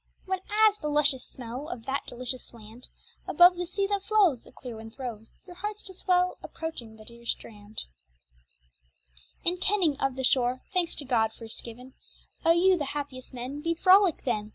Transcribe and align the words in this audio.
When 0.25 0.39
as 0.67 0.79
the 0.79 0.87
luscious 0.87 1.23
smell 1.23 1.69
Of 1.69 1.85
that 1.85 2.07
delicious 2.07 2.55
land, 2.55 2.87
Above 3.27 3.55
the 3.55 3.67
seas 3.67 3.89
that 3.89 4.01
flows, 4.01 4.41
The 4.41 4.51
clear 4.51 4.77
wind 4.77 4.95
throws, 4.95 5.31
Your 5.45 5.55
hearts 5.57 5.83
to 5.83 5.93
swell 5.93 6.39
Approaching 6.41 6.95
the 6.95 7.05
dear 7.05 7.23
strand; 7.27 7.83
In 9.43 9.57
kenning 9.57 9.97
of 9.99 10.15
the 10.15 10.23
shore 10.23 10.61
(Thanks 10.73 10.95
to 10.95 11.05
God 11.05 11.33
first 11.33 11.63
given) 11.63 11.93
O 12.43 12.49
you 12.49 12.79
the 12.79 12.85
happiest 12.97 13.31
men, 13.35 13.61
Be 13.61 13.75
frolic 13.75 14.23
then! 14.25 14.49